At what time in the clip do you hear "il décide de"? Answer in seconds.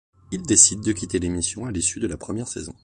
0.31-0.93